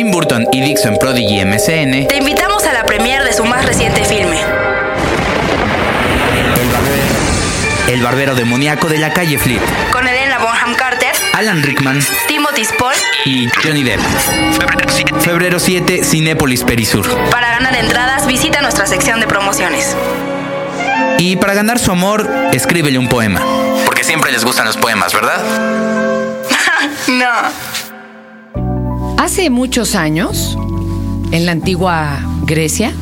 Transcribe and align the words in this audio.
Tim 0.00 0.12
Burton 0.12 0.46
y 0.50 0.62
Dixon 0.62 0.96
Prodigy 0.96 1.44
MCN, 1.44 2.08
Te 2.08 2.16
invitamos 2.16 2.64
a 2.64 2.72
la 2.72 2.86
premiere 2.86 3.22
de 3.22 3.34
su 3.34 3.44
más 3.44 3.66
reciente 3.66 4.02
filme. 4.02 4.40
El 7.86 8.00
barbero 8.02 8.34
demoníaco 8.34 8.88
de 8.88 8.96
la 8.96 9.12
calle 9.12 9.36
Fleet, 9.36 9.60
Con 9.92 10.08
Elena 10.08 10.38
Bonham 10.38 10.74
Carter, 10.74 11.12
Alan 11.34 11.62
Rickman 11.62 12.00
Timothy 12.28 12.64
Spall. 12.64 12.94
y 13.26 13.50
Johnny 13.62 13.82
Depp. 13.82 14.00
Febrero 15.20 15.58
7, 15.58 16.02
Cinépolis 16.02 16.64
Perisur. 16.64 17.06
Para 17.30 17.50
ganar 17.50 17.76
entradas, 17.76 18.26
visita 18.26 18.62
nuestra 18.62 18.86
sección 18.86 19.20
de 19.20 19.26
promociones. 19.26 19.94
Y 21.18 21.36
para 21.36 21.52
ganar 21.52 21.78
su 21.78 21.90
amor, 21.92 22.26
escríbele 22.54 22.98
un 22.98 23.10
poema. 23.10 23.42
Porque 23.84 24.02
siempre 24.02 24.32
les 24.32 24.46
gustan 24.46 24.64
los 24.64 24.78
poemas, 24.78 25.12
¿verdad? 25.12 25.42
No. 27.06 27.79
Hace 29.20 29.50
muchos 29.50 29.96
años, 29.96 30.56
en 31.30 31.44
la 31.44 31.52
antigua 31.52 32.20
Grecia, 32.46 32.94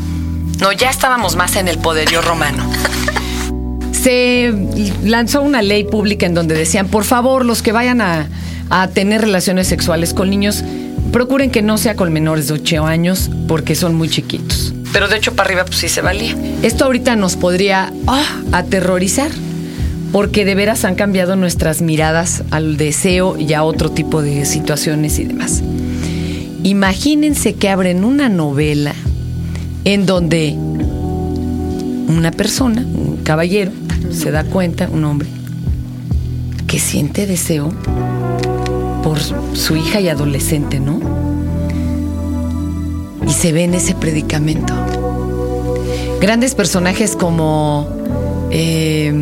no, 0.60 0.72
ya 0.72 0.90
estábamos 0.90 1.36
más 1.36 1.54
en 1.54 1.68
el 1.68 1.78
poderío 1.78 2.20
romano. 2.22 2.68
Se 3.92 4.52
lanzó 5.04 5.42
una 5.42 5.62
ley 5.62 5.84
pública 5.84 6.26
en 6.26 6.34
donde 6.34 6.56
decían, 6.56 6.88
por 6.88 7.04
favor, 7.04 7.44
los 7.44 7.62
que 7.62 7.70
vayan 7.70 8.00
a, 8.00 8.28
tener 8.94 9.20
relaciones 9.20 9.68
sexuales 9.68 10.12
con 10.12 10.28
niños, 10.28 10.64
procuren 11.12 11.52
que 11.52 11.62
no 11.62 11.78
sea 11.78 11.94
con 11.94 12.12
menores 12.12 12.48
de 12.48 12.54
8 12.54 12.84
años 12.84 13.30
porque 13.46 13.76
son 13.76 13.94
muy 13.94 14.08
chiquitos. 14.08 14.74
Pero 14.92 15.06
de 15.06 15.18
hecho 15.18 15.36
para 15.36 15.46
arriba 15.46 15.66
pues 15.66 15.78
sí 15.78 15.88
se 15.88 16.00
valía. 16.00 16.34
Esto 16.64 16.86
ahorita 16.86 17.14
nos 17.14 17.36
podría 17.36 17.92
ah, 18.08 18.40
aterrorizar 18.50 19.30
porque 20.10 20.44
de 20.44 20.56
veras 20.56 20.84
han 20.84 20.96
cambiado 20.96 21.36
nuestras 21.36 21.80
miradas 21.80 22.42
al 22.50 22.76
deseo 22.76 23.38
y 23.38 23.52
a 23.52 23.62
otro 23.62 23.92
tipo 23.92 24.20
de 24.20 24.44
situaciones 24.46 25.20
y 25.20 25.24
demás. 25.24 25.62
Imagínense 26.62 27.54
que 27.54 27.68
abren 27.68 28.04
una 28.04 28.28
novela 28.28 28.94
en 29.84 30.06
donde 30.06 30.54
una 32.08 32.30
persona, 32.32 32.82
un 32.82 33.18
caballero, 33.22 33.70
se 34.10 34.30
da 34.30 34.44
cuenta, 34.44 34.88
un 34.90 35.04
hombre, 35.04 35.28
que 36.66 36.78
siente 36.78 37.26
deseo 37.26 37.72
por 39.02 39.18
su 39.20 39.76
hija 39.76 40.00
y 40.00 40.08
adolescente, 40.08 40.80
¿no? 40.80 41.00
Y 43.26 43.30
se 43.30 43.52
ve 43.52 43.64
en 43.64 43.74
ese 43.74 43.94
predicamento. 43.94 44.74
Grandes 46.20 46.54
personajes 46.54 47.14
como 47.14 47.86
eh, 48.50 49.12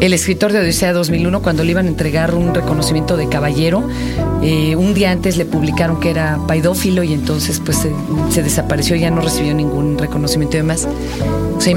el 0.00 0.12
escritor 0.12 0.52
de 0.52 0.60
Odisea 0.60 0.92
2001, 0.92 1.42
cuando 1.42 1.64
le 1.64 1.70
iban 1.70 1.86
a 1.86 1.88
entregar 1.88 2.34
un 2.34 2.54
reconocimiento 2.54 3.16
de 3.16 3.28
caballero, 3.28 3.88
eh, 4.42 4.76
un 4.76 4.94
día 4.94 5.10
antes 5.10 5.36
le 5.36 5.44
publicaron 5.44 6.00
que 6.00 6.10
era 6.10 6.38
paidófilo 6.46 7.02
y 7.02 7.12
entonces 7.12 7.60
pues 7.64 7.78
se, 7.78 7.92
se 8.30 8.42
desapareció, 8.42 8.96
ya 8.96 9.10
no 9.10 9.20
recibió 9.20 9.54
ningún 9.54 9.98
reconocimiento 9.98 10.56
y 10.56 10.60
demás. 10.60 10.86
O 11.56 11.60
sea, 11.60 11.74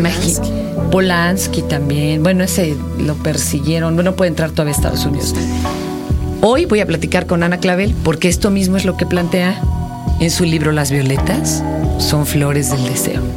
Polanski 0.91 1.61
también. 1.63 2.23
Bueno, 2.23 2.43
ese 2.43 2.75
lo 2.99 3.15
persiguieron. 3.15 3.95
No 3.95 4.15
puede 4.15 4.29
entrar 4.29 4.51
todavía 4.51 4.73
a 4.73 4.77
Estados 4.77 5.05
Unidos. 5.05 5.33
Hoy 6.41 6.65
voy 6.65 6.79
a 6.79 6.85
platicar 6.85 7.25
con 7.25 7.43
Ana 7.43 7.59
Clavel 7.59 7.95
porque 8.03 8.27
esto 8.27 8.51
mismo 8.51 8.77
es 8.77 8.85
lo 8.85 8.95
que 8.95 9.05
plantea 9.05 9.61
en 10.19 10.31
su 10.31 10.45
libro 10.45 10.71
Las 10.71 10.91
violetas 10.91 11.63
son 11.99 12.25
flores 12.25 12.71
del 12.71 12.83
deseo. 12.83 13.36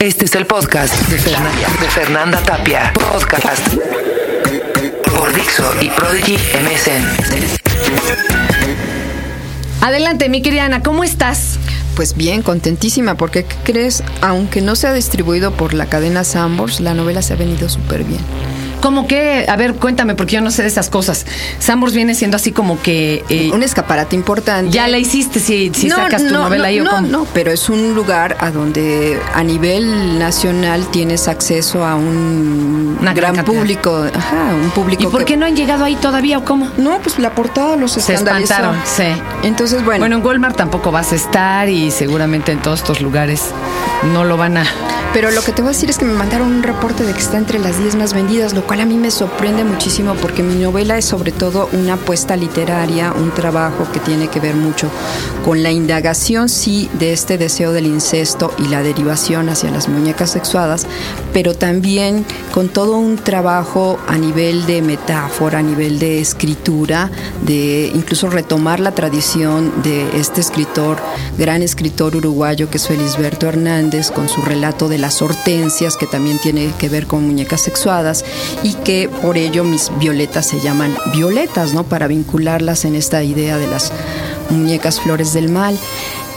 Este 0.00 0.24
es 0.24 0.34
el 0.34 0.46
podcast 0.46 0.94
de 1.10 1.18
Fernanda, 1.18 1.68
de 1.78 1.88
Fernanda 1.90 2.42
Tapia. 2.42 2.90
Podcast 2.94 3.68
por 5.04 5.34
Dixo 5.34 5.70
y 5.82 5.90
Prodigy 5.90 6.36
MSN. 6.36 7.04
Adelante, 9.82 10.30
mi 10.30 10.40
querida 10.40 10.64
Ana, 10.64 10.82
¿cómo 10.82 11.04
estás? 11.04 11.58
Pues 11.96 12.16
bien, 12.16 12.40
contentísima, 12.40 13.16
porque 13.18 13.44
¿qué 13.44 13.56
crees? 13.62 14.02
Aunque 14.22 14.62
no 14.62 14.74
se 14.74 14.86
ha 14.86 14.94
distribuido 14.94 15.52
por 15.52 15.74
la 15.74 15.84
cadena 15.84 16.24
Sambors, 16.24 16.80
la 16.80 16.94
novela 16.94 17.20
se 17.20 17.34
ha 17.34 17.36
venido 17.36 17.68
súper 17.68 18.02
bien. 18.04 18.22
¿Cómo 18.80 19.06
que? 19.06 19.44
A 19.48 19.56
ver, 19.56 19.74
cuéntame, 19.74 20.14
porque 20.14 20.34
yo 20.36 20.40
no 20.40 20.50
sé 20.50 20.62
de 20.62 20.68
esas 20.68 20.88
cosas. 20.90 21.26
Sambors 21.58 21.94
viene 21.94 22.14
siendo 22.14 22.36
así 22.36 22.52
como 22.52 22.80
que... 22.80 23.24
eh, 23.28 23.50
Un 23.52 23.62
escaparate 23.62 24.16
importante. 24.16 24.70
ya 24.70 24.88
la 24.88 24.98
hiciste 24.98 25.38
si, 25.40 25.70
si 25.74 25.90
sacas 25.90 26.24
tu 26.26 26.32
novela 26.32 26.62
no, 26.64 26.68
ahí 26.68 26.80
o 26.80 26.84
no, 26.84 27.00
no, 27.02 27.26
pero 27.34 27.50
es 27.50 27.68
un 27.68 27.94
lugar 27.94 28.36
a 28.40 28.50
donde 28.50 29.20
a 29.34 29.42
nivel 29.42 30.18
nacional 30.18 30.86
tienes 30.90 31.28
acceso 31.28 31.84
a 31.84 31.94
un 31.94 32.96
Una 33.00 33.12
gran 33.12 33.36
cantidad. 33.36 33.56
público, 33.58 34.06
ajá, 34.14 34.54
un 34.54 34.70
público 34.70 35.02
¿Y 35.02 35.06
por 35.06 35.20
que- 35.20 35.32
qué 35.32 35.36
no 35.36 35.46
han 35.46 35.56
llegado 35.56 35.84
ahí 35.84 35.96
todavía 35.96 36.38
o 36.38 36.44
cómo? 36.44 36.68
No, 36.78 36.98
pues 37.00 37.18
la 37.18 37.34
portada 37.34 37.76
los 37.76 37.92
Se 37.92 38.14
espantaron, 38.14 38.76
sí. 38.84 39.04
Entonces, 39.42 39.84
bueno, 39.84 40.00
Bueno, 40.00 40.16
en 40.16 40.24
Walmart 40.26 40.56
tampoco 40.56 40.90
vas 40.90 41.12
a 41.12 41.16
estar 41.16 41.68
y 41.68 41.90
seguramente 41.90 42.52
en 42.52 42.60
todos 42.62 42.80
estos 42.80 43.00
lugares 43.00 43.42
no 44.14 44.24
lo 44.24 44.36
van 44.36 44.56
a... 44.56 44.64
Pero 45.12 45.30
lo 45.32 45.42
que 45.42 45.50
te 45.52 45.60
voy 45.60 45.70
a 45.70 45.72
decir 45.72 45.90
es 45.90 45.98
que 45.98 46.04
me 46.04 46.12
mandaron 46.12 46.46
un 46.52 46.62
reporte 46.62 47.04
de 47.04 47.12
que 47.12 47.18
está 47.18 47.36
entre 47.36 47.58
las 47.58 47.78
10 47.78 47.96
más 47.96 48.14
vendidas, 48.14 48.52
lo 48.52 48.64
a 48.78 48.86
mí 48.86 48.96
me 48.96 49.10
sorprende 49.10 49.64
muchísimo 49.64 50.14
porque 50.14 50.44
mi 50.44 50.54
novela 50.54 50.96
es 50.96 51.04
sobre 51.04 51.32
todo 51.32 51.68
una 51.72 51.94
apuesta 51.94 52.36
literaria, 52.36 53.12
un 53.12 53.32
trabajo 53.32 53.90
que 53.92 53.98
tiene 53.98 54.28
que 54.28 54.38
ver 54.38 54.54
mucho 54.54 54.88
con 55.44 55.64
la 55.64 55.72
indagación, 55.72 56.48
sí, 56.48 56.88
de 56.98 57.12
este 57.12 57.36
deseo 57.36 57.72
del 57.72 57.86
incesto 57.86 58.54
y 58.58 58.68
la 58.68 58.82
derivación 58.82 59.48
hacia 59.48 59.72
las 59.72 59.88
muñecas 59.88 60.30
sexuadas, 60.30 60.86
pero 61.32 61.54
también 61.54 62.24
con 62.52 62.68
todo 62.68 62.96
un 62.96 63.16
trabajo 63.16 63.98
a 64.06 64.16
nivel 64.16 64.66
de 64.66 64.82
metáfora, 64.82 65.58
a 65.58 65.62
nivel 65.62 65.98
de 65.98 66.20
escritura, 66.20 67.10
de 67.42 67.90
incluso 67.92 68.30
retomar 68.30 68.78
la 68.78 68.92
tradición 68.92 69.82
de 69.82 70.20
este 70.20 70.40
escritor, 70.40 70.98
gran 71.38 71.62
escritor 71.62 72.14
uruguayo 72.14 72.70
que 72.70 72.76
es 72.76 72.86
Felisberto 72.86 73.48
Hernández, 73.48 74.10
con 74.10 74.28
su 74.28 74.42
relato 74.42 74.88
de 74.88 74.98
las 74.98 75.22
hortensias, 75.22 75.96
que 75.96 76.06
también 76.06 76.38
tiene 76.38 76.72
que 76.78 76.88
ver 76.88 77.06
con 77.06 77.26
muñecas 77.26 77.62
sexuadas, 77.62 78.24
y 78.62 78.74
que 78.74 79.08
por 79.22 79.36
ello 79.36 79.64
mis 79.64 79.90
violetas 79.98 80.46
se 80.46 80.60
llaman 80.60 80.94
violetas, 81.14 81.72
¿no? 81.74 81.84
Para 81.84 82.06
vincularlas 82.06 82.84
en 82.84 82.94
esta 82.94 83.22
idea 83.22 83.56
de 83.58 83.66
las 83.66 83.92
muñecas 84.50 85.00
flores 85.00 85.32
del 85.32 85.48
mal. 85.48 85.78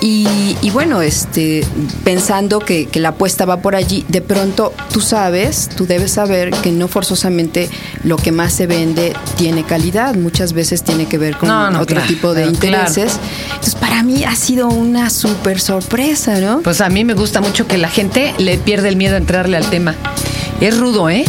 Y, 0.02 0.58
y 0.62 0.70
bueno, 0.70 1.02
este, 1.02 1.66
pensando 2.04 2.60
que, 2.60 2.88
que 2.88 3.00
la 3.00 3.10
apuesta 3.10 3.46
va 3.46 3.62
por 3.62 3.74
allí, 3.74 4.04
de 4.10 4.20
pronto 4.20 4.74
tú 4.92 5.00
sabes, 5.00 5.70
tú 5.78 5.86
debes 5.86 6.12
saber 6.12 6.52
que 6.52 6.72
no 6.74 6.90
forzosamente 6.90 7.70
lo 8.04 8.18
que 8.18 8.34
más 8.34 8.52
se 8.52 8.68
vende 8.68 9.14
tiene 9.38 9.64
calidad, 9.64 10.16
muchas 10.16 10.52
veces 10.52 10.84
tiene 10.84 11.06
que 11.06 11.18
ver 11.18 11.38
con 11.38 11.48
No, 11.48 11.72
no, 11.72 11.80
otro 11.80 11.96
claro, 11.96 12.08
tipo 12.10 12.34
de 12.34 12.42
claro. 12.42 12.54
intereses. 12.54 13.18
Entonces, 13.46 13.76
para 13.76 14.04
mí 14.04 14.26
ha 14.26 14.36
sido 14.36 14.68
una 14.68 15.10
súper 15.10 15.62
sorpresa, 15.62 16.38
¿no? 16.42 16.60
Pues 16.64 16.82
a 16.82 16.90
mí 16.90 17.06
me 17.06 17.14
gusta 17.14 17.40
mucho 17.40 17.66
que 17.66 17.78
la 17.78 17.88
gente 17.88 18.34
le 18.40 18.58
pierde 18.58 18.90
el 18.90 18.98
miedo 18.98 19.16
a 19.16 19.20
entrarle 19.20 19.56
al 19.56 19.70
tema. 19.70 19.96
Es 20.60 20.78
rudo, 20.78 21.10
¿eh? 21.10 21.24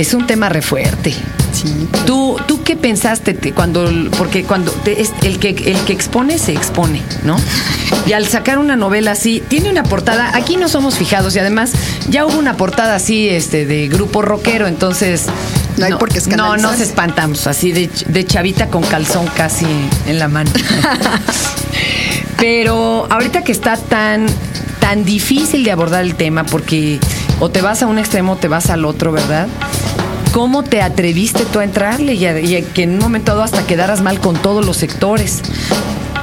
Es 0.00 0.14
un 0.14 0.26
tema 0.26 0.48
re 0.48 0.62
fuerte. 0.62 1.12
Sí. 1.52 1.88
¿Tú, 2.06 2.36
¿Tú 2.46 2.62
qué 2.62 2.74
pensaste 2.76 3.34
te- 3.34 3.52
cuando, 3.52 3.86
porque 4.16 4.44
cuando 4.44 4.70
te- 4.72 5.00
es- 5.02 5.12
el, 5.22 5.38
que, 5.38 5.50
el 5.50 5.76
que 5.84 5.92
expone 5.92 6.38
se 6.38 6.52
expone, 6.52 7.02
¿no? 7.24 7.36
Y 8.06 8.12
al 8.14 8.26
sacar 8.26 8.58
una 8.58 8.76
novela 8.76 9.10
así, 9.12 9.42
tiene 9.48 9.68
una 9.68 9.82
portada, 9.82 10.30
aquí 10.34 10.56
no 10.56 10.68
somos 10.68 10.94
fijados 10.96 11.34
y 11.36 11.38
además 11.38 11.72
ya 12.08 12.24
hubo 12.24 12.38
una 12.38 12.56
portada 12.56 12.94
así 12.94 13.28
este, 13.28 13.66
de 13.66 13.88
grupo 13.88 14.22
rockero, 14.22 14.66
entonces... 14.68 15.26
No 15.76 15.86
hay 15.86 15.92
por 15.94 16.08
qué 16.08 16.14
No, 16.14 16.18
escandalizarse. 16.20 16.62
nos 16.78 16.80
espantamos, 16.80 17.46
así 17.46 17.72
de, 17.72 17.90
de 18.08 18.24
chavita 18.26 18.68
con 18.68 18.82
calzón 18.82 19.26
casi 19.36 19.66
en 20.06 20.18
la 20.18 20.28
mano. 20.28 20.50
Pero 22.38 23.06
ahorita 23.10 23.42
que 23.44 23.52
está 23.52 23.76
tan, 23.76 24.26
tan 24.80 25.04
difícil 25.04 25.62
de 25.64 25.70
abordar 25.72 26.02
el 26.02 26.14
tema, 26.14 26.44
porque 26.44 26.98
o 27.38 27.50
te 27.50 27.60
vas 27.60 27.82
a 27.82 27.86
un 27.86 27.98
extremo 27.98 28.32
o 28.32 28.36
te 28.36 28.48
vas 28.48 28.70
al 28.70 28.84
otro, 28.84 29.12
¿verdad? 29.12 29.46
¿Cómo 30.32 30.62
te 30.62 30.80
atreviste 30.80 31.44
tú 31.44 31.58
a 31.58 31.64
entrarle 31.64 32.14
y, 32.14 32.24
a- 32.26 32.62
que 32.62 32.84
en 32.84 32.90
un 32.92 32.98
momento 32.98 33.32
dado 33.32 33.42
hasta 33.42 33.66
quedaras 33.66 34.00
mal 34.00 34.20
con 34.20 34.36
todos 34.40 34.64
los 34.64 34.76
sectores? 34.76 35.40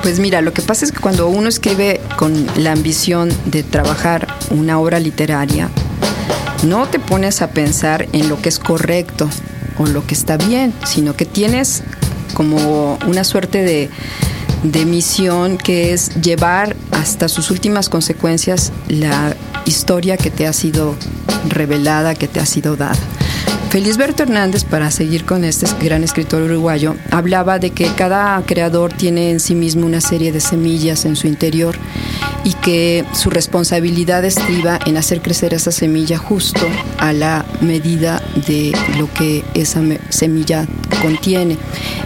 Pues 0.02 0.20
mira, 0.20 0.42
lo 0.42 0.54
que 0.54 0.62
pasa 0.62 0.86
es 0.86 0.92
que 0.94 1.00
cuando 1.00 1.28
uno 1.28 1.50
escribe 1.50 2.00
con 2.18 2.48
la 2.58 2.72
ambición 2.72 3.30
de 3.46 3.64
trabajar 3.64 4.28
una 4.50 4.80
obra 4.80 5.00
literaria, 5.00 5.70
no 6.64 6.86
te 6.88 7.00
pones 7.00 7.42
a 7.42 7.50
pensar 7.50 8.08
en 8.14 8.30
lo 8.30 8.42
que 8.42 8.48
es 8.50 8.60
correcto 8.60 9.30
o 9.78 9.86
lo 9.86 10.06
que 10.08 10.14
está 10.14 10.38
bien, 10.38 10.74
sino 10.86 11.16
que 11.16 11.26
tienes 11.26 11.84
como 12.34 12.98
una 13.08 13.24
suerte 13.26 13.64
de, 13.64 13.90
de 14.64 14.86
misión 14.86 15.58
que 15.58 15.92
es 15.94 16.16
llevar 16.22 16.76
hasta 16.92 17.28
sus 17.28 17.52
últimas 17.52 17.90
consecuencias 17.90 18.72
la 18.88 19.36
historia 19.66 20.16
que 20.16 20.32
te 20.32 20.48
ha 20.48 20.54
sido 20.54 20.96
revelada, 21.50 22.16
que 22.16 22.28
te 22.30 22.40
ha 22.40 22.46
sido 22.46 22.78
dada. 22.78 22.96
Felisberto 23.70 24.24
Hernández, 24.24 24.64
para 24.64 24.92
seguir 24.92 25.26
con 25.26 25.44
este 25.44 25.68
gran 25.84 26.04
escritor 26.04 26.42
uruguayo, 26.42 26.96
hablaba 27.12 27.60
de 27.60 27.72
que 27.72 27.88
cada 27.96 28.42
creador 28.46 28.94
tiene 28.94 29.30
en 29.30 29.42
sí 29.42 29.56
mismo 29.56 29.86
una 29.86 30.00
serie 30.00 30.32
de 30.32 30.40
semillas 30.40 31.04
en 31.04 31.18
su 31.18 31.28
interior 31.28 31.78
y 32.46 32.54
que 32.54 33.04
su 33.14 33.30
responsabilidad 33.30 34.24
estriba 34.24 34.80
en 34.86 34.96
hacer 34.96 35.22
crecer 35.22 35.54
esa 35.54 35.72
semilla 35.72 36.18
justo 36.18 36.66
a 36.98 37.12
la 37.12 37.46
medida 37.60 38.22
de 38.48 38.72
lo 38.98 39.12
que 39.12 39.44
esa 39.54 39.82
semilla 40.10 40.66
contiene, 41.02 41.58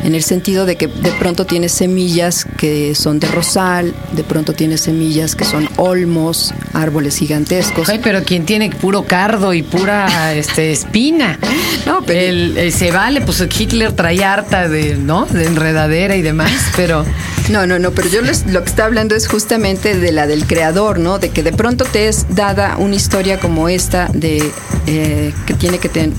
en 0.04 0.16
el 0.16 0.24
sentido 0.24 0.66
de 0.66 0.78
que 0.78 0.88
de 0.88 1.12
pronto 1.12 1.46
tiene 1.46 1.70
semillas 1.70 2.46
que 2.58 2.96
son 2.96 3.20
de 3.20 3.28
rosal, 3.28 3.94
de 4.14 4.24
pronto 4.24 4.54
tiene 4.54 4.78
semillas 4.78 5.36
que 5.36 5.46
son 5.46 5.70
olmos, 5.78 6.54
árboles 6.74 7.18
gigantescos. 7.18 7.88
Ay, 7.90 8.00
pero 8.04 8.24
quien 8.24 8.46
tiene 8.46 8.72
puro 8.72 9.04
cardo 9.04 9.54
y 9.54 9.62
pura 9.62 10.34
este, 10.34 10.72
espina. 10.72 11.38
No, 11.86 12.02
pero- 12.06 12.20
El- 12.20 12.58
el- 12.58 12.72
se 12.74 12.92
vale, 12.92 13.22
pues 13.22 13.42
Hitler 13.58 13.92
traía 13.94 14.34
harta 14.34 14.68
de, 14.70 14.96
¿no? 14.96 15.26
De 15.26 15.46
enredadera 15.46 16.16
y 16.16 16.22
demás, 16.22 16.52
pero 16.76 17.06
No, 17.50 17.66
no, 17.68 17.80
no, 17.80 17.92
pero 17.92 18.08
yo 18.08 18.22
les- 18.22 18.46
lo 18.48 18.64
que 18.64 18.70
está 18.70 18.86
hablando 18.86 19.16
es 19.16 19.28
justamente 19.28 19.98
de 19.98 20.12
la 20.12 20.28
del 20.28 20.46
creador, 20.46 21.00
¿no? 21.00 21.18
De 21.20 21.30
que 21.30 21.44
de 21.44 21.52
pronto 21.52 21.86
te 21.86 22.08
es 22.08 22.28
dada 22.36 22.78
una 22.78 22.96
historia 22.96 23.40
como 23.40 23.68
esta 23.68 24.08
de 24.14 24.52
eh, 24.88 25.34
que 25.46 25.54
tiene 25.56 25.78
que, 25.80 25.90
ten- 25.90 26.14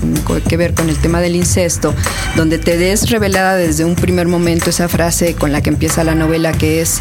que 0.47 0.57
ver 0.57 0.73
con 0.73 0.89
el 0.89 0.97
tema 0.97 1.21
del 1.21 1.35
incesto, 1.35 1.93
donde 2.35 2.57
te 2.59 2.77
des 2.77 3.09
revelada 3.09 3.55
desde 3.55 3.83
un 3.85 3.95
primer 3.95 4.27
momento 4.27 4.69
esa 4.69 4.87
frase 4.89 5.33
con 5.35 5.51
la 5.51 5.61
que 5.61 5.69
empieza 5.69 6.03
la 6.03 6.13
novela 6.15 6.51
que 6.51 6.81
es 6.81 6.99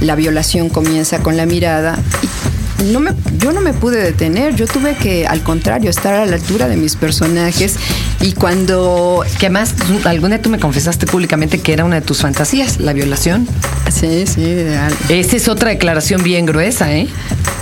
la 0.00 0.14
violación 0.14 0.68
comienza 0.68 1.18
con 1.20 1.36
la 1.36 1.46
mirada. 1.46 1.98
Y 2.22 2.63
no 2.92 3.00
me, 3.00 3.12
yo 3.38 3.52
no 3.52 3.60
me 3.60 3.72
pude 3.72 4.00
detener, 4.02 4.54
yo 4.56 4.66
tuve 4.66 4.94
que, 4.96 5.26
al 5.26 5.42
contrario, 5.42 5.90
estar 5.90 6.14
a 6.14 6.26
la 6.26 6.36
altura 6.36 6.68
de 6.68 6.76
mis 6.76 6.96
personajes 6.96 7.76
y 8.20 8.32
cuando 8.32 9.24
que 9.38 9.50
más 9.50 9.74
algún 10.04 10.30
día 10.30 10.40
tú 10.42 10.50
me 10.50 10.58
confesaste 10.58 11.06
públicamente 11.06 11.58
que 11.60 11.72
era 11.72 11.84
una 11.84 11.96
de 11.96 12.02
tus 12.02 12.20
fantasías, 12.20 12.80
la 12.80 12.92
violación. 12.92 13.46
Sí, 13.92 14.24
sí, 14.26 14.42
de 14.42 14.76
al- 14.76 14.94
Esa 15.08 15.36
es 15.36 15.48
otra 15.48 15.70
declaración 15.70 16.22
bien 16.22 16.46
gruesa, 16.46 16.92
¿eh? 16.92 17.06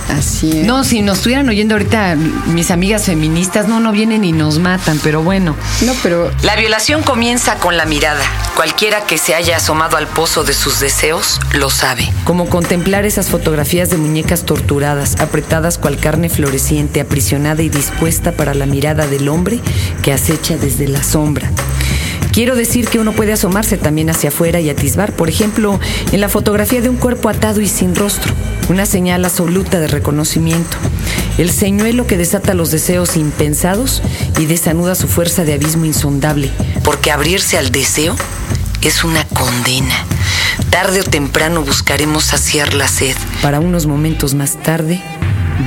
Así 0.09 0.59
es. 0.59 0.65
No, 0.67 0.83
si 0.83 1.01
nos 1.01 1.17
estuvieran 1.17 1.47
oyendo 1.49 1.75
ahorita 1.75 2.15
mis 2.47 2.71
amigas 2.71 3.05
feministas, 3.05 3.67
no, 3.67 3.79
no 3.79 3.91
vienen 3.91 4.23
y 4.23 4.31
nos 4.31 4.59
matan, 4.59 4.99
pero 5.03 5.21
bueno. 5.21 5.55
No, 5.81 5.93
pero 6.03 6.31
La 6.43 6.55
violación 6.55 7.03
comienza 7.03 7.55
con 7.55 7.77
la 7.77 7.85
mirada. 7.85 8.23
Cualquiera 8.55 9.05
que 9.05 9.17
se 9.17 9.35
haya 9.35 9.57
asomado 9.57 9.97
al 9.97 10.07
pozo 10.07 10.43
de 10.43 10.53
sus 10.53 10.79
deseos 10.79 11.39
lo 11.53 11.69
sabe. 11.69 12.11
Como 12.23 12.49
contemplar 12.49 13.05
esas 13.05 13.27
fotografías 13.27 13.89
de 13.89 13.97
muñecas 13.97 14.45
torturadas, 14.45 15.19
apretadas 15.19 15.77
cual 15.77 15.97
carne 15.97 16.29
floreciente, 16.29 17.01
aprisionada 17.01 17.61
y 17.61 17.69
dispuesta 17.69 18.31
para 18.31 18.53
la 18.53 18.65
mirada 18.65 19.07
del 19.07 19.29
hombre 19.29 19.59
que 20.01 20.13
acecha 20.13 20.57
desde 20.57 20.87
la 20.87 21.03
sombra. 21.03 21.51
Quiero 22.33 22.55
decir 22.55 22.87
que 22.87 22.97
uno 22.97 23.11
puede 23.11 23.31
asomarse 23.31 23.77
también 23.77 24.09
hacia 24.09 24.29
afuera 24.29 24.59
y 24.59 24.67
atisbar, 24.67 25.13
por 25.13 25.29
ejemplo, 25.29 25.79
en 26.11 26.19
la 26.19 26.29
fotografía 26.29 26.81
de 26.81 26.89
un 26.89 26.97
cuerpo 26.97 27.29
atado 27.29 27.61
y 27.61 27.67
sin 27.67 27.93
rostro, 27.93 28.33
una 28.69 28.87
señal 28.87 29.23
absoluta 29.23 29.79
de 29.79 29.87
reconocimiento. 29.87 30.75
El 31.37 31.51
señuelo 31.51 32.07
que 32.07 32.17
desata 32.17 32.55
los 32.55 32.71
deseos 32.71 33.17
impensados 33.17 34.01
y 34.39 34.47
desanuda 34.47 34.95
su 34.95 35.07
fuerza 35.07 35.43
de 35.43 35.53
abismo 35.53 35.85
insondable. 35.85 36.49
Porque 36.83 37.11
abrirse 37.11 37.59
al 37.59 37.71
deseo 37.71 38.15
es 38.81 39.03
una 39.03 39.25
condena. 39.25 39.95
Tarde 40.71 41.01
o 41.01 41.03
temprano 41.03 41.61
buscaremos 41.61 42.23
saciar 42.23 42.73
la 42.73 42.87
sed. 42.87 43.15
para 43.43 43.59
unos 43.59 43.85
momentos 43.85 44.33
más 44.33 44.57
tarde 44.63 45.03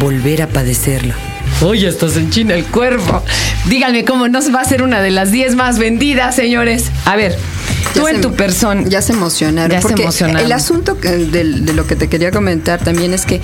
volver 0.01 0.43
a 0.43 0.49
padecerlo. 0.49 1.15
Oye, 1.63 1.89
esto 1.89 2.09
se 2.09 2.21
enchina 2.21 2.55
el 2.55 2.65
cuerpo. 2.67 3.23
Díganme 3.67 4.05
cómo 4.05 4.29
no 4.29 4.41
va 4.53 4.61
a 4.61 4.65
ser 4.65 4.83
una 4.83 5.01
de 5.01 5.11
las 5.11 5.33
10 5.33 5.55
más 5.57 5.79
vendidas, 5.79 6.35
señores. 6.37 6.91
A 7.07 7.17
ver, 7.17 7.35
tú 7.95 8.03
Ya 8.03 8.11
en 8.11 8.17
se- 8.17 8.23
tu 8.23 8.35
persona. 8.35 8.83
Ya 8.87 9.01
se 9.01 9.13
emocionaron. 9.15 9.71
Ya 9.71 9.81
se 9.81 9.95
emocionaron. 9.95 10.45
El 10.45 10.53
asunto 10.53 10.95
de, 10.95 11.45
lo 11.45 11.87
que 11.87 11.97
te 11.97 12.09
quería 12.09 12.31
comentar 12.31 12.81
también 12.81 13.15
es 13.15 13.25
que 13.25 13.41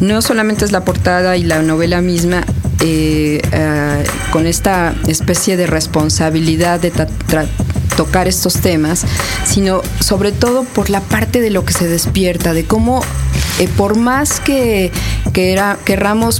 no 0.00 0.20
solamente 0.20 0.64
es 0.66 0.72
la 0.72 0.84
portada 0.84 1.36
y 1.38 1.44
la 1.44 1.62
novela 1.62 2.02
misma, 2.02 2.44
eh, 2.80 3.40
ah, 3.54 3.98
con 4.30 4.46
esta 4.46 4.94
especie 5.08 5.56
de 5.56 5.66
responsabilidad 5.66 6.78
de 6.78 6.92
tra- 6.92 7.08
tocar 7.96 8.28
estos 8.28 8.54
temas, 8.60 9.04
sino 9.44 9.82
sobre 10.00 10.32
todo 10.32 10.64
por 10.64 10.90
la 10.90 11.00
parte 11.00 11.40
de 11.40 11.50
lo 11.50 11.64
que 11.64 11.72
se 11.72 11.88
despierta, 11.88 12.52
de 12.52 12.64
cómo 12.64 13.02
eh, 13.58 13.68
por 13.76 13.96
más 13.96 14.38
que, 14.40 14.92
que 15.32 15.52
era- 15.52 15.78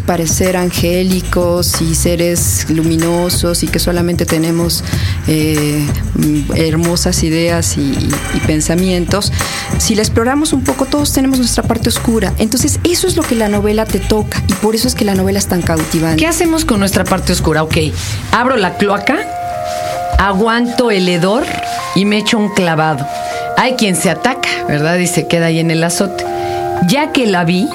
parecer 0.07 0.57
angélicos 0.57 1.81
y 1.81 1.95
seres 1.95 2.67
luminosos 2.69 3.63
y 3.63 3.69
que 3.69 3.79
solamente 3.79 4.27
tenemos 4.27 4.85
eh, 5.29 5.85
hermosas 6.55 7.23
ideas 7.23 7.77
y, 7.79 7.81
y- 7.81 8.11
y 8.35 8.41
pensamientos, 8.41 9.33
si 9.79 9.95
la 9.95 10.03
exploramos 10.03 10.53
un 10.53 10.63
poco, 10.65 10.85
todos 10.87 11.13
tenemos 11.13 11.39
nuestra 11.39 11.63
parte 11.63 11.89
oscura. 11.89 12.33
Entonces, 12.39 12.79
eso 12.85 13.07
es 13.07 13.17
lo 13.17 13.23
que 13.23 13.35
la 13.35 13.49
novela 13.49 13.85
te 13.87 13.99
toca 13.99 14.43
y 14.49 14.53
por 14.55 14.75
eso 14.75 14.89
es 14.89 14.95
que 14.95 15.05
la 15.05 15.15
novela 15.15 15.39
es 15.39 15.47
tan 15.47 15.63
cautivante. 15.63 16.17
¿Qué 16.21 16.27
hacemos 16.27 16.65
con 16.65 16.79
nuestra 16.81 17.05
parte 17.05 17.33
oscura? 17.33 17.63
Ok, 17.63 17.77
abro 18.33 18.57
la 18.57 18.77
cloaca, 18.77 19.19
aguanto 20.19 20.91
el 20.91 21.09
hedor 21.09 21.45
y 21.95 22.05
me 22.05 22.19
echo 22.19 22.39
un 22.39 22.49
clavado. 22.49 23.07
Hay 23.57 23.75
quien 23.75 23.97
se 23.97 24.11
ataca, 24.11 24.49
¿verdad? 24.69 24.97
Y 24.97 25.07
se 25.07 25.27
queda 25.27 25.47
ahí 25.47 25.61
en 25.61 25.71
el 25.71 25.83
azote. 25.83 26.25
Ya 26.89 27.13
que 27.13 27.27
la 27.27 27.45
vi, 27.45 27.69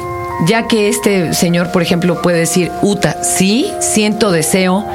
ya 0.45 0.67
que 0.67 0.89
este 0.89 1.33
señor, 1.33 1.71
por 1.71 1.81
ejemplo, 1.81 2.21
puede 2.21 2.39
decir, 2.39 2.71
Uta, 2.81 3.17
sí, 3.23 3.71
siento 3.79 4.31
deseo 4.31 4.85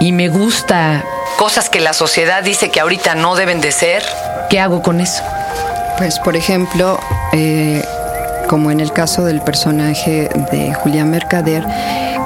y 0.00 0.12
me 0.12 0.28
gusta 0.28 1.04
Cosas 1.38 1.70
que 1.70 1.80
la 1.80 1.92
sociedad 1.92 2.44
dice 2.44 2.70
que 2.70 2.80
ahorita 2.80 3.14
no 3.14 3.34
deben 3.34 3.60
de 3.60 3.72
ser. 3.72 4.04
¿qué 4.48 4.60
hago 4.60 4.82
con 4.82 5.00
eso? 5.00 5.22
Pues, 5.98 6.18
por 6.18 6.36
ejemplo, 6.36 7.00
eh, 7.32 7.82
como 8.48 8.70
en 8.70 8.80
el 8.80 8.92
caso 8.92 9.24
del 9.24 9.40
personaje 9.40 10.28
de 10.52 10.74
Julián 10.74 11.10
Mercader, 11.10 11.64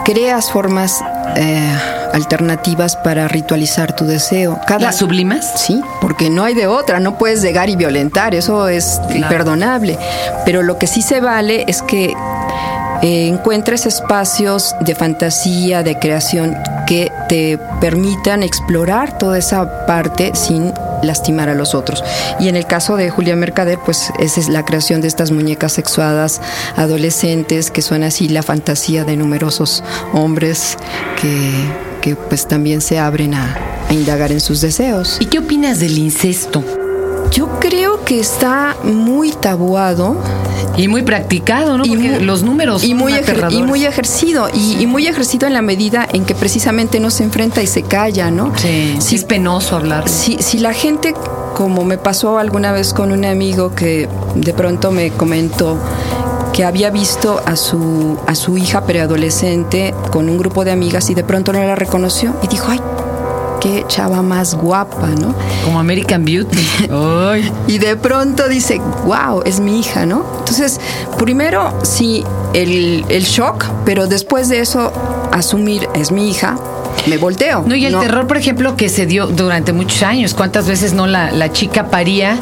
creas 0.05 0.51
formas 0.51 1.03
eh, 1.37 1.79
alternativas 2.17 2.97
para 2.97 3.29
ritualizar 3.29 3.95
tu 3.95 4.07
deseo. 4.07 4.59
Cada, 4.67 4.87
¿La 4.87 4.93
sublimas? 4.93 5.53
Sí, 5.57 5.81
porque 6.01 6.31
no 6.31 6.45
hay 6.45 6.55
de 6.55 6.67
otra, 6.67 6.99
no 6.99 7.19
puedes 7.19 7.43
llegar 7.43 7.69
y 7.69 7.77
violentar, 7.77 8.35
eso 8.35 8.69
es 8.69 9.01
imperdonable. 9.15 9.99
Pero 10.45 10.63
lo 10.63 10.79
que 10.79 10.87
sí 10.87 11.03
se 11.03 11.21
vale 11.21 11.65
es 11.69 11.83
que 11.83 12.15
eh, 13.03 13.29
encuentres 13.29 13.85
espacios 13.87 14.75
de 14.81 14.95
fantasía, 14.95 15.83
de 15.83 15.99
creación 15.99 16.57
que 16.87 17.13
te 17.29 17.59
permitan 17.81 18.43
explorar 18.43 19.19
toda 19.19 19.39
esa 19.39 19.87
parte 19.87 20.33
sin 20.35 20.73
lastimar 21.03 21.51
a 21.51 21.55
los 21.55 21.75
otros. 21.75 22.03
Y 22.41 22.49
en 22.49 22.57
el 22.57 22.67
caso 22.67 22.97
de 22.97 23.11
Julia 23.11 23.37
Mercader, 23.37 23.79
pues 23.85 24.11
esa 24.19 24.41
es 24.41 24.49
la 24.49 24.65
creación 24.65 25.03
de 25.03 25.09
estas 25.09 25.31
muñecas 25.31 25.73
sexuadas 25.73 26.41
adolescentes 26.77 27.71
que 27.71 27.83
son 27.83 28.03
así 28.03 28.29
la 28.29 28.43
fantasía 28.43 29.05
de 29.05 29.17
numerosos 29.17 29.85
hombres 30.15 30.79
que, 31.21 31.53
que 32.07 32.15
pues 32.15 32.47
también 32.47 32.81
se 32.81 33.01
abren 33.01 33.35
a, 33.35 33.57
a 33.89 33.93
indagar 33.93 34.31
en 34.31 34.39
sus 34.39 34.61
deseos. 34.61 35.17
¿Y 35.19 35.25
qué 35.27 35.41
opinas 35.41 35.81
del 35.81 35.99
incesto? 35.99 36.63
Yo 37.33 37.59
creo 37.59 38.05
que 38.05 38.21
está 38.21 38.77
muy 38.85 39.33
tabuado 39.33 40.17
Y 40.77 40.87
muy 40.87 41.03
practicado, 41.03 41.77
¿no? 41.77 41.83
Porque 41.85 42.13
mu- 42.13 42.25
los 42.25 42.45
números 42.45 42.85
y 42.85 42.91
son 42.91 42.99
muy, 42.99 43.13
ejer- 43.15 43.51
y 43.51 43.61
muy 43.65 43.85
ejercido 43.85 44.49
y, 44.55 44.77
y 44.81 44.87
muy 44.87 45.09
ejercido 45.09 45.49
en 45.49 45.53
la 45.55 45.63
medida 45.63 46.07
en 46.13 46.25
que 46.25 46.37
precisamente 46.37 47.01
no 47.01 47.11
se 47.11 47.25
enfrenta 47.25 47.61
y 47.61 47.67
se 47.67 47.83
calla, 47.83 48.31
¿no? 48.31 48.53
Sí, 48.57 48.95
sí 49.01 49.17
es 49.17 49.25
penoso 49.25 49.75
hablar. 49.75 50.09
Si, 50.09 50.37
si 50.41 50.61
la 50.61 50.73
gente, 50.75 51.13
como 51.57 51.83
me 51.85 51.99
pasó 51.99 52.39
alguna 52.39 52.71
vez 52.71 52.93
con 52.95 53.11
un 53.11 53.25
amigo 53.25 53.75
que 53.75 54.09
de 54.37 54.53
pronto 54.55 54.93
me 54.93 55.11
comentó 55.11 55.77
que 56.57 56.65
había 56.65 56.89
visto 56.89 57.43
a 57.45 57.55
su, 57.55 58.19
a 58.27 58.35
su 58.35 58.57
hija 58.57 58.87
preadolescente 58.87 59.95
con 60.11 60.31
un 60.31 60.39
grupo 60.39 60.65
de 60.65 60.73
amigas 60.73 61.11
y 61.11 61.15
de 61.15 61.23
pronto 61.23 61.53
no 61.53 61.63
la 61.63 61.75
reconoció 61.75 62.35
y 62.43 62.47
dijo, 62.47 62.69
ay, 62.71 62.81
qué 63.61 63.85
chava 63.89 64.23
más 64.23 64.55
guapa, 64.55 65.09
¿no? 65.09 65.35
Como 65.67 65.79
American 65.79 66.25
Beauty. 66.25 66.67
Ay. 66.91 67.53
Y 67.67 67.77
de 67.77 67.97
pronto 67.97 68.49
dice, 68.49 68.81
wow, 69.05 69.43
es 69.45 69.61
mi 69.61 69.81
hija, 69.81 70.07
¿no? 70.07 70.25
Entonces, 70.39 70.81
primero 71.19 71.75
sí, 71.83 72.25
el, 72.55 73.05
el 73.11 73.25
shock, 73.25 73.67
pero 73.85 74.07
después 74.07 74.49
de 74.49 74.61
eso, 74.61 74.95
asumir, 75.33 75.87
es 75.95 76.11
mi 76.11 76.31
hija, 76.31 76.57
me 77.07 77.19
volteo. 77.19 77.65
No, 77.67 77.75
y 77.77 77.87
el 77.87 77.99
terror, 77.99 78.27
por 78.27 78.37
ejemplo, 78.37 78.77
que 78.77 78.89
se 78.89 79.07
dio 79.07 79.27
durante 79.27 79.73
muchos 79.73 80.03
años. 80.03 80.35
¿Cuántas 80.35 80.67
veces 80.67 80.93
no 80.93 81.07
la, 81.07 81.31
la 81.31 81.53
chica 81.53 81.87
paría 81.89 82.37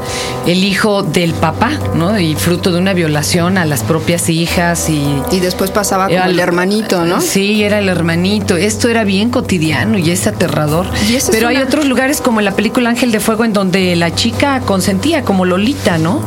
el 0.46 0.64
hijo 0.64 1.02
del 1.02 1.34
papá, 1.34 1.70
¿no? 1.94 2.18
Y 2.18 2.34
fruto 2.34 2.73
de 2.73 2.78
una 2.78 2.92
violación 2.94 3.58
a 3.58 3.64
las 3.66 3.82
propias 3.82 4.28
hijas 4.30 4.88
y. 4.88 5.04
Y 5.32 5.40
después 5.40 5.70
pasaba 5.70 6.04
como 6.06 6.16
Era 6.16 6.26
el 6.26 6.38
hermanito, 6.40 7.04
¿no? 7.04 7.20
Sí, 7.20 7.62
era 7.62 7.78
el 7.78 7.88
hermanito. 7.88 8.56
Esto 8.56 8.88
era 8.88 9.04
bien 9.04 9.30
cotidiano 9.30 9.99
y 9.99 10.11
es 10.11 10.26
aterrador. 10.26 10.87
Y 11.08 11.16
esa 11.16 11.30
es 11.30 11.37
Pero 11.37 11.49
hay 11.49 11.56
una- 11.56 11.64
otros 11.66 11.87
lugares 11.87 12.20
como 12.20 12.40
en 12.40 12.44
la 12.46 12.52
película 12.52 12.88
Ángel 12.90 13.12
de 13.12 13.20
Fuego 13.20 13.44
en 13.44 13.52
donde 13.52 13.94
la 13.96 14.14
chica 14.14 14.61
consentía, 14.61 15.23
como 15.23 15.44
Lolita, 15.44 15.99
¿no? 15.99 16.20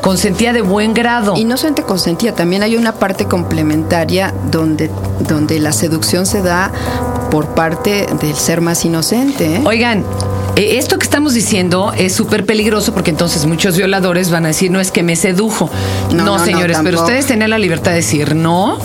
Consentía 0.00 0.52
de 0.52 0.62
buen 0.62 0.94
grado. 0.94 1.34
Y 1.36 1.44
no 1.44 1.56
solamente 1.56 1.84
consentía, 1.84 2.34
también 2.34 2.62
hay 2.64 2.74
una 2.76 2.92
parte 2.92 3.26
complementaria 3.26 4.34
donde, 4.50 4.90
donde 5.28 5.60
la 5.60 5.70
seducción 5.72 6.26
se 6.26 6.42
da 6.42 6.72
por 7.32 7.54
parte 7.54 8.06
del 8.20 8.34
ser 8.34 8.60
más 8.60 8.84
inocente. 8.84 9.56
¿eh? 9.56 9.62
Oigan, 9.64 10.04
eh, 10.54 10.76
esto 10.76 10.98
que 10.98 11.04
estamos 11.04 11.32
diciendo 11.32 11.90
es 11.96 12.14
súper 12.14 12.44
peligroso 12.44 12.92
porque 12.92 13.10
entonces 13.10 13.46
muchos 13.46 13.74
violadores 13.74 14.30
van 14.30 14.44
a 14.44 14.48
decir, 14.48 14.70
no 14.70 14.80
es 14.80 14.90
que 14.92 15.02
me 15.02 15.16
sedujo. 15.16 15.70
No, 16.10 16.16
No, 16.16 16.24
no, 16.26 16.38
no, 16.38 16.44
señores, 16.44 16.76
pero 16.84 17.00
ustedes 17.00 17.24
tienen 17.24 17.48
la 17.48 17.58
libertad 17.58 17.92
de 17.92 17.96
decir 17.96 18.36
no, 18.36 18.78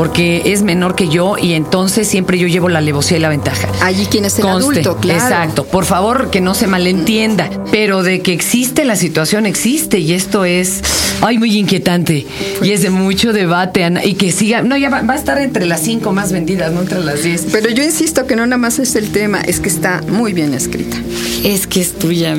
porque 0.00 0.40
es 0.46 0.62
menor 0.62 0.94
que 0.94 1.08
yo 1.10 1.36
y 1.36 1.52
entonces 1.52 2.08
siempre 2.08 2.38
yo 2.38 2.46
llevo 2.46 2.70
la 2.70 2.78
alevosía 2.78 3.18
y 3.18 3.20
la 3.20 3.28
ventaja. 3.28 3.68
Allí 3.82 4.06
quien 4.06 4.24
es 4.24 4.38
el 4.38 4.44
Conste, 4.44 4.80
adulto, 4.80 4.96
claro. 4.96 5.20
Exacto. 5.20 5.64
Por 5.64 5.84
favor, 5.84 6.30
que 6.30 6.40
no 6.40 6.54
se 6.54 6.66
malentienda. 6.66 7.50
Pero 7.70 8.02
de 8.02 8.22
que 8.22 8.32
existe 8.32 8.86
la 8.86 8.96
situación, 8.96 9.44
existe. 9.44 9.98
Y 9.98 10.14
esto 10.14 10.46
es, 10.46 10.80
ay, 11.20 11.36
muy 11.36 11.54
inquietante. 11.54 12.26
Y 12.62 12.70
es 12.70 12.80
de 12.80 12.88
mucho 12.88 13.34
debate. 13.34 13.84
Ana, 13.84 14.02
Y 14.02 14.14
que 14.14 14.32
siga. 14.32 14.62
No, 14.62 14.78
ya 14.78 14.88
va, 14.88 15.02
va 15.02 15.12
a 15.12 15.16
estar 15.18 15.36
entre 15.36 15.66
las 15.66 15.82
cinco 15.82 16.12
más 16.12 16.32
vendidas, 16.32 16.72
no 16.72 16.80
entre 16.80 17.00
las 17.04 17.22
diez. 17.22 17.48
Pero 17.52 17.68
yo 17.68 17.84
insisto 17.84 18.26
que 18.26 18.36
no 18.36 18.46
nada 18.46 18.56
más 18.56 18.78
es 18.78 18.96
el 18.96 19.10
tema, 19.10 19.42
es 19.42 19.60
que 19.60 19.68
está 19.68 20.00
muy 20.08 20.32
bien 20.32 20.54
escrita. 20.54 20.96
Es 21.44 21.66
que 21.66 21.82
es 21.82 21.92
tuya. 21.98 22.34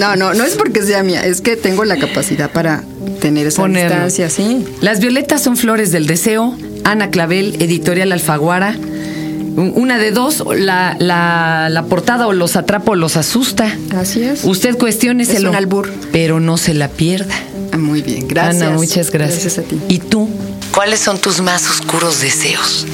No, 0.00 0.16
no, 0.16 0.34
no 0.34 0.42
es 0.42 0.56
porque 0.56 0.82
sea 0.82 1.04
mía, 1.04 1.24
es 1.24 1.42
que 1.42 1.54
tengo 1.56 1.84
la 1.84 1.96
capacidad 1.96 2.50
para 2.50 2.82
tener 3.20 3.46
esa 3.46 3.62
Ponerlo. 3.62 3.90
distancia, 3.90 4.30
sí. 4.30 4.64
Las 4.80 4.98
violetas 4.98 5.42
son 5.42 5.56
flores 5.56 5.92
del 5.92 6.08
deseo. 6.08 6.56
Ana 6.88 7.10
Clavel, 7.10 7.56
editorial 7.60 8.12
Alfaguara. 8.12 8.74
Una 9.56 9.98
de 9.98 10.12
dos, 10.12 10.42
la, 10.56 10.96
la, 10.98 11.68
la 11.68 11.82
portada 11.84 12.26
o 12.28 12.32
los 12.32 12.56
atrapa 12.56 12.92
o 12.92 12.94
los 12.94 13.16
asusta. 13.16 13.76
Así 13.96 14.22
es. 14.22 14.44
Usted 14.44 14.78
cuestióneselo. 14.78 15.48
Es 15.48 15.50
un 15.50 15.56
albur. 15.56 15.92
Pero 16.12 16.38
no 16.40 16.56
se 16.56 16.72
la 16.74 16.88
pierda. 16.88 17.34
Ah, 17.72 17.76
muy 17.76 18.00
bien, 18.02 18.28
gracias. 18.28 18.62
Ana, 18.62 18.76
muchas 18.76 19.10
gracias. 19.10 19.42
Gracias 19.42 19.58
a 19.58 19.62
ti. 19.68 19.80
¿Y 19.88 19.98
tú? 19.98 20.30
¿Cuáles 20.72 21.00
son 21.00 21.18
tus 21.18 21.40
más 21.40 21.68
oscuros 21.68 22.20
deseos? 22.20 22.86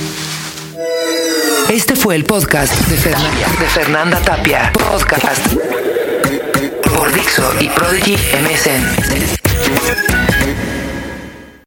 Este 1.69 1.95
fue 1.95 2.17
el 2.17 2.25
podcast 2.25 2.73
de 2.89 2.97
Fernanda, 2.97 3.47
de 3.61 3.67
Fernanda 3.67 4.19
Tapia. 4.21 4.73
Podcast 4.73 5.47
por 6.97 7.13
Dixo 7.13 7.45
y 7.61 7.69
Prodigy 7.69 8.15
MSN. 8.15 10.24